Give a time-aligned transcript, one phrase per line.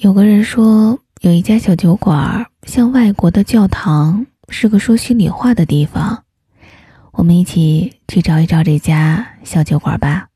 [0.00, 6.24] 有个人说，有一家小酒馆像外国的教堂，是个说心里话的地方。
[7.12, 10.26] 我们一起去找一找这家小酒馆吧。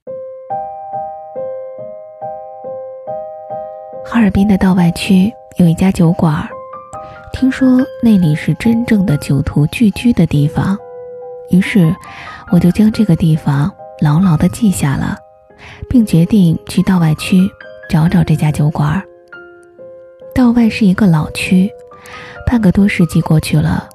[4.04, 6.46] 哈尔滨的道外区有一家酒馆，
[7.32, 10.76] 听说那里是真正的酒徒聚居的地方，
[11.48, 11.90] 于是
[12.50, 15.16] 我就将这个地方牢牢地记下了，
[15.88, 17.50] 并决定去道外区
[17.88, 19.02] 找找这家酒馆。
[20.34, 21.70] 道外是一个老区，
[22.44, 23.88] 半个多世纪过去了，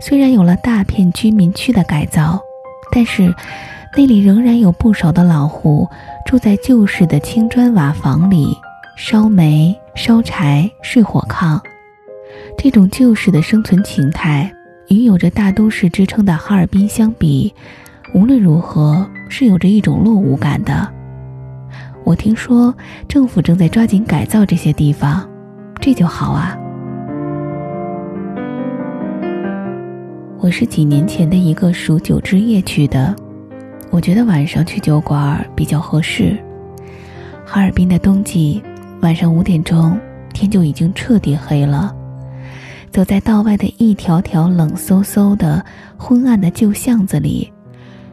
[0.00, 2.40] 虽然有了大片居民区的改造，
[2.90, 3.32] 但是
[3.94, 5.86] 那里仍然有不少的老户
[6.24, 8.56] 住在旧式的青砖瓦房里，
[8.96, 11.60] 烧煤、烧柴、睡火炕。
[12.56, 14.50] 这种旧式的生存形态
[14.88, 17.54] 与有着大都市之称的哈尔滨相比，
[18.14, 20.90] 无论如何是有着一种落伍感的。
[22.02, 22.74] 我听说
[23.06, 25.28] 政府正在抓紧改造这些地方。
[25.84, 26.56] 这就好啊！
[30.38, 33.12] 我是几年前的一个数九之夜去的，
[33.90, 36.40] 我觉得晚上去酒馆比较合适。
[37.44, 38.62] 哈尔滨的冬季，
[39.00, 39.98] 晚上五点钟
[40.32, 41.92] 天就已经彻底黑了。
[42.92, 45.64] 走在道外的一条条冷飕飕的
[45.96, 47.52] 昏暗的旧巷子里，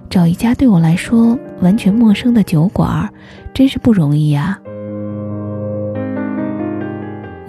[0.10, 3.08] 找一家对我来说完全陌生的酒馆，
[3.54, 4.60] 真是不容易呀。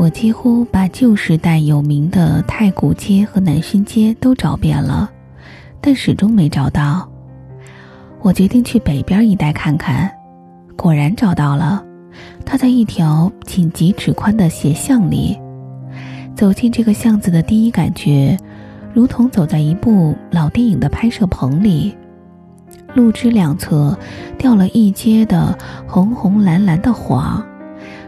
[0.00, 5.10] 我几乎把旧时代有名的太古街和南薰街都找遍了，
[5.78, 7.06] 但始终没找到。
[8.22, 10.10] 我决定去北边一带看看，
[10.74, 11.84] 果然找到了。
[12.46, 15.38] 它在一条仅几尺宽的斜巷里。
[16.34, 18.34] 走进这个巷子的第一感觉，
[18.94, 21.94] 如同走在一部老电影的拍摄棚里。
[22.94, 23.94] 路之两侧，
[24.38, 27.44] 掉了一街的红红蓝蓝的黄。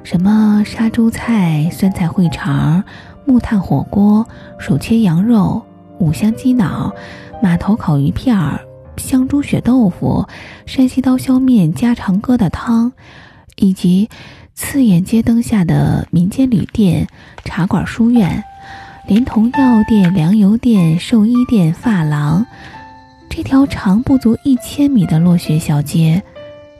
[0.05, 2.83] 什么杀猪菜、酸菜烩肠、
[3.25, 4.27] 木炭火锅、
[4.58, 5.62] 手切羊肉、
[5.98, 6.92] 五香鸡脑、
[7.42, 8.61] 码头烤鱼片儿、
[8.97, 10.27] 香猪血豆腐、
[10.67, 12.92] 山西刀削面、家常疙瘩汤，
[13.57, 14.11] 以及
[14.55, 17.07] 刺眼街灯下的民间旅店、
[17.45, 18.42] 茶馆、书院，
[19.07, 22.45] 连同药店、粮油店、寿衣店、发廊，
[23.30, 26.23] 这条长不足一千米的落雪小街，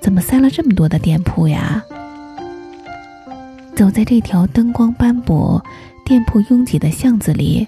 [0.01, 1.83] 怎么塞了这么多的店铺呀？
[3.75, 5.63] 走在这条灯光斑驳、
[6.05, 7.67] 店铺拥挤的巷子里，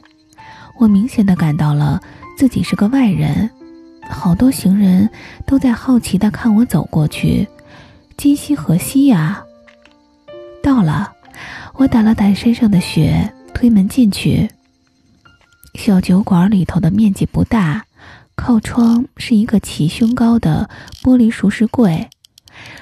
[0.78, 2.00] 我明显的感到了
[2.36, 3.50] 自己是个外人。
[4.08, 5.08] 好多行人
[5.46, 7.48] 都在好奇的看我走过去。
[8.16, 9.42] 今夕何夕呀？
[10.62, 11.10] 到了，
[11.74, 14.48] 我掸了掸身上的雪，推门进去。
[15.74, 17.84] 小酒馆里头的面积不大，
[18.36, 20.68] 靠窗是一个齐胸高的
[21.02, 22.08] 玻璃熟食柜。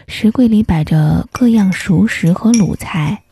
[0.08, 3.22] 石柜里摆着各样熟食和卤菜，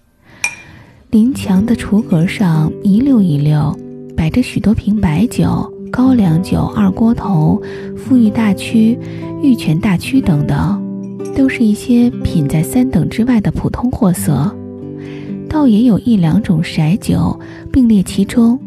[1.10, 3.76] 临墙的橱格上一溜一溜
[4.16, 7.60] 摆着许多瓶白酒、高粱酒、二锅头、
[7.96, 8.98] 富裕大曲、
[9.42, 10.80] 玉泉大曲等等，
[11.36, 14.54] 都是一些品在三等之外的普通货色。
[15.48, 17.38] 倒也有一两种色酒
[17.72, 18.58] 并列其中，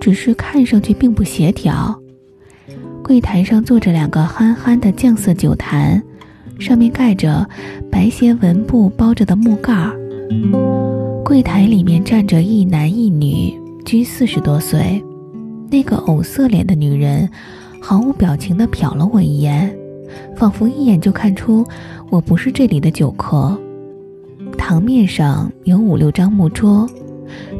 [0.00, 1.98] 只是看上去并不协调。
[3.02, 6.00] 柜台上坐着两个憨憨的酱色酒坛。
[6.62, 7.44] 上面盖着
[7.90, 9.98] 白纤纹布包着的木盖儿。
[11.24, 13.52] 柜台里面站着一男一女，
[13.84, 15.02] 均四十多岁。
[15.68, 17.28] 那个藕色脸的女人
[17.80, 19.74] 毫无表情地瞟了我一眼，
[20.36, 21.66] 仿佛一眼就看出
[22.10, 23.58] 我不是这里的酒客。
[24.56, 26.88] 堂面上有五六张木桌，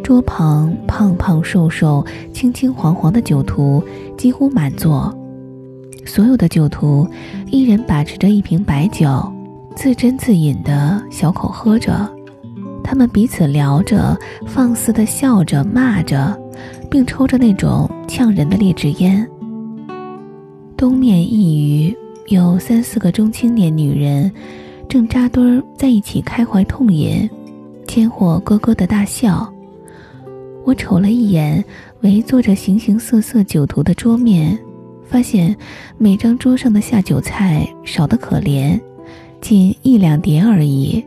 [0.05, 3.83] 桌旁胖胖瘦瘦、青青黄黄的酒徒
[4.17, 5.13] 几乎满座。
[6.05, 7.09] 所有的酒徒
[7.47, 9.33] 一人把持着一瓶白酒，
[9.75, 12.11] 自斟自饮的小口喝着。
[12.85, 16.39] 他们彼此聊着，放肆的笑着、骂着，
[16.91, 19.27] 并抽着那种呛人的劣质烟。
[20.77, 21.97] 东面一隅
[22.35, 24.31] 有三四个中青年女人，
[24.89, 27.29] 正扎堆儿在一起开怀痛饮，
[27.87, 29.51] 间或咯咯的大笑。
[30.65, 31.65] 我瞅了一眼
[32.03, 34.59] 围坐着形形色色酒徒的桌面。
[35.13, 35.55] 发现
[35.99, 38.81] 每张桌上的下酒菜少得可怜，
[39.43, 41.05] 仅一两碟而已。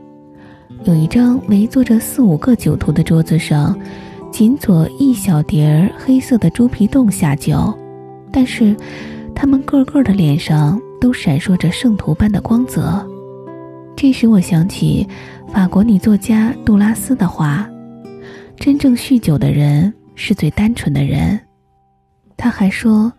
[0.84, 3.76] 有一张围坐着四五个酒徒的桌子上，
[4.32, 7.76] 仅佐一小碟儿黑色的猪皮冻下酒，
[8.32, 8.76] 但是
[9.34, 13.04] 他们个个的脸上都闪烁着圣徒般的光泽。
[13.96, 15.08] 这使我想起
[15.52, 17.68] 法国女作家杜拉斯的话
[18.56, 21.40] ：“真正酗酒的人是最单纯的人。”
[22.38, 23.12] 他还说。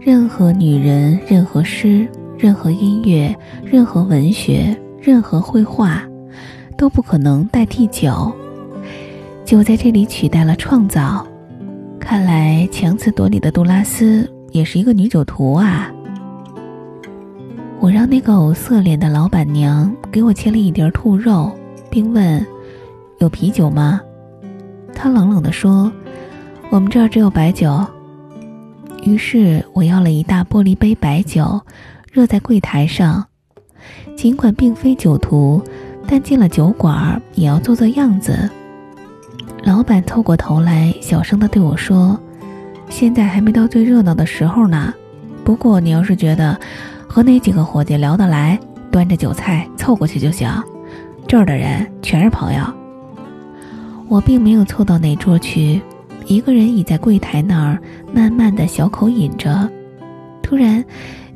[0.00, 2.06] 任何女人、任何诗、
[2.36, 3.34] 任何音乐、
[3.64, 6.02] 任何文学、任何绘画，
[6.76, 8.30] 都不可能代替酒。
[9.46, 11.26] 就在这里取代了创造。
[11.98, 15.90] 看来强词夺理的杜拉斯也是一个女酒徒啊！
[17.80, 21.50] 我让那个藕色脸的老板娘给我切了一碟兔肉，
[21.88, 22.46] 并问
[23.20, 24.02] ：“有啤酒吗？”
[24.94, 25.90] 她冷冷地说
[26.68, 27.82] ：“我们这儿只有白酒。”
[29.04, 31.60] 于是我要了一大玻璃杯白酒，
[32.10, 33.26] 热在柜台上。
[34.16, 35.62] 尽管并非酒徒，
[36.08, 38.48] 但进了酒馆也要做做样子。
[39.62, 42.18] 老板凑过头来，小声地对我说
[42.88, 44.92] ：“现在还没到最热闹的时候呢。
[45.44, 46.58] 不过你要是觉得
[47.06, 48.58] 和哪几个伙计聊得来，
[48.90, 50.50] 端着酒菜凑过去就行。
[51.26, 52.62] 这儿的人全是朋友。”
[54.08, 55.82] 我并没有凑到哪桌去。
[56.26, 57.78] 一个人倚在柜台那儿，
[58.12, 59.68] 慢慢的小口饮着。
[60.42, 60.84] 突然，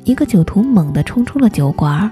[0.03, 2.09] 一个酒徒猛地冲出了酒馆。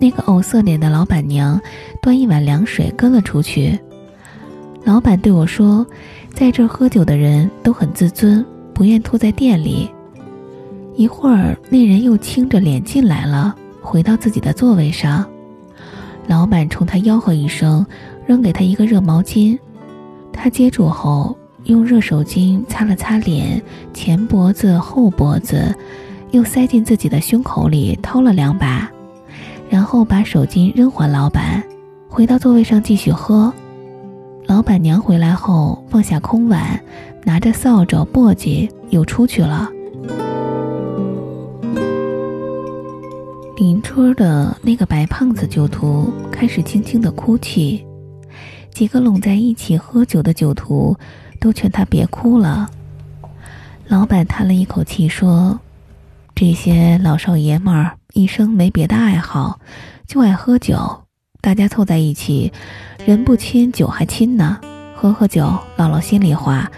[0.00, 1.60] 那个藕色脸的老板娘
[2.00, 3.78] 端一碗凉水跟了出去。
[4.84, 5.86] 老板对我说
[6.34, 8.44] ：“在这儿喝酒的人都很自尊，
[8.74, 9.88] 不愿吐在店里。”
[10.96, 15.24] 一会儿，那人又青着脸进来了，回到自己的座位上。
[16.26, 17.86] 老板冲他吆喝一声，
[18.26, 19.56] 扔给他一个热毛巾。
[20.32, 21.36] 他接住后。
[21.64, 23.62] 用热手巾擦了擦脸、
[23.94, 25.74] 前脖子、后脖子，
[26.32, 28.90] 又塞进自己的胸口里掏了两把，
[29.70, 31.62] 然后把手巾扔还老板，
[32.08, 33.52] 回到座位上继续喝。
[34.46, 36.80] 老板娘回来后放下空碗，
[37.24, 39.70] 拿着扫帚、簸箕又出去了。
[43.56, 47.86] 邻桌的那个白胖子酒徒开始轻轻的哭泣，
[48.72, 50.96] 几个拢在一起喝酒的酒徒。
[51.42, 52.70] 都劝他别哭了。
[53.88, 55.58] 老板叹了一口气说
[56.36, 59.58] ：“这些老少爷们儿一生没别的爱好，
[60.06, 61.02] 就爱喝酒。
[61.40, 62.52] 大家凑在一起，
[63.04, 64.60] 人不亲酒还亲呢。
[64.94, 66.70] 喝喝酒，唠唠心里话，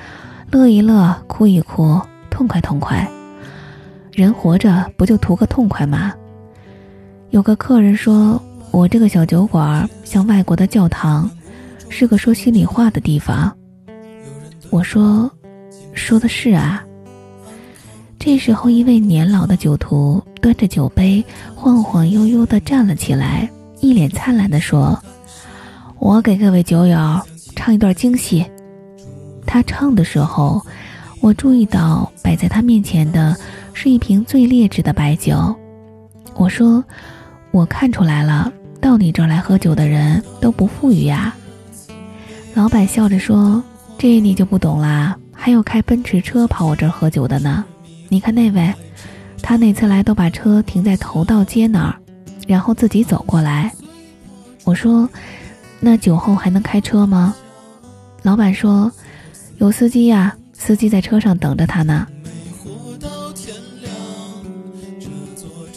[0.50, 2.00] 乐一乐，哭一哭，
[2.30, 3.06] 痛快痛快。
[4.12, 6.14] 人活着不就图个痛快吗？”
[7.28, 11.30] 有个客人说：“我这个小酒馆像外国的教堂，
[11.90, 13.54] 是个说心里话的地方。”
[14.74, 15.30] 我说
[15.94, 16.84] ：“说的是啊。”
[18.18, 21.24] 这时候，一位年老的酒徒端着酒杯，
[21.54, 23.48] 晃晃悠悠地站了起来，
[23.78, 25.00] 一脸灿烂地说
[26.00, 26.98] ：“我给各位酒友
[27.54, 28.44] 唱一段京戏。”
[29.46, 30.60] 他唱的时候，
[31.20, 33.36] 我注意到摆在他面前的
[33.74, 35.54] 是一瓶最劣质的白酒。
[36.34, 36.84] 我说
[37.54, 41.32] ：“我看出来了，到你这儿来喝酒的人都不富裕呀。”
[42.54, 43.62] 老板笑着说。
[43.96, 47.64] 这你就不懂啦，还有开奔驰车跑我这儿喝酒的呢。
[48.10, 48.72] 你看那位，
[49.42, 51.96] 他每次来都把车停在头道街那儿，
[52.46, 53.72] 然后自己走过来。
[54.64, 55.08] 我说
[55.80, 57.34] ：“那酒后还能开车吗？”
[58.22, 58.92] 老板说
[59.58, 62.06] ：“有司机呀，司机在车上等着他呢。”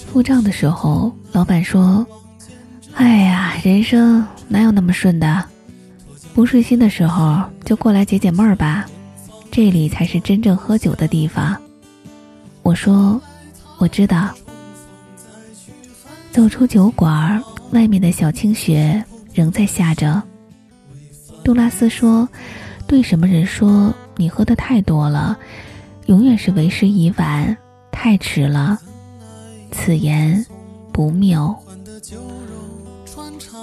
[0.05, 2.05] 付账的时候，老板说
[2.95, 5.43] ：“哎呀，人生哪有那么顺的？”
[6.37, 8.85] 不顺心的时候就过来解解闷儿吧，
[9.49, 11.59] 这里才是真正喝酒的地方。
[12.61, 13.19] 我说，
[13.79, 14.29] 我知道。
[16.31, 19.03] 走出酒馆，外面的小清雪
[19.33, 20.21] 仍在下着。
[21.43, 22.29] 杜拉斯说
[22.85, 25.35] ：“对什么人说你喝的太多了，
[26.05, 27.57] 永远是为时已晚，
[27.91, 28.77] 太迟了。
[29.71, 30.45] 此言
[30.93, 31.55] 不谬。”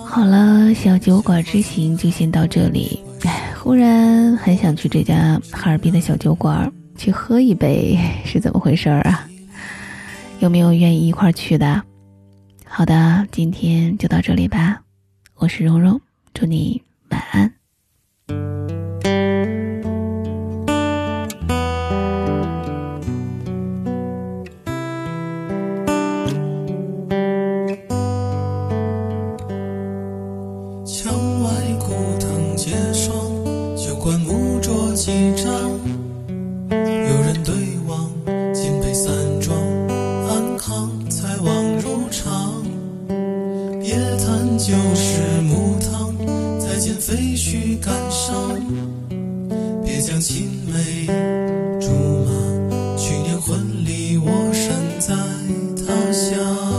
[0.07, 3.01] 好了，小酒馆之行就先到这里。
[3.25, 9.29] 哎，忽然很想去这家哈尔滨的小酒馆去喝一杯， 是怎么回事啊？
[10.41, 11.83] 有没有愿意一块去的？
[12.65, 14.81] 好的，今天就到这里吧。
[15.37, 16.01] 我是蓉蓉，
[16.33, 17.53] 祝你晚安。
[56.35, 56.74] no.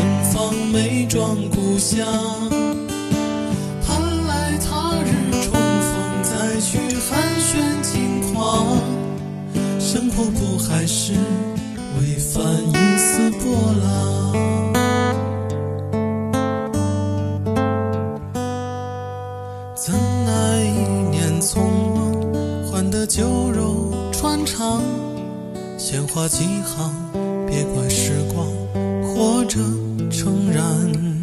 [0.00, 2.06] 下远方美妆故乡。
[3.86, 7.50] 盼来他日重逢，再续寒暄
[7.82, 8.78] 轻狂。
[9.78, 11.12] 生活不还是
[11.98, 13.44] 微泛一丝波
[13.82, 13.88] 浪？
[19.74, 19.92] 怎
[20.24, 20.68] 奈一
[21.10, 21.60] 念匆
[21.94, 21.98] 忙，
[22.70, 24.82] 换得酒肉穿肠。
[25.76, 26.94] 闲话几行，
[27.46, 27.88] 别怪，
[29.20, 29.60] 活着
[30.10, 31.19] 诚然。